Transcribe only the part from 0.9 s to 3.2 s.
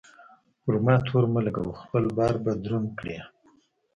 تور مه لګوه؛ خپل بار به دروند کړې.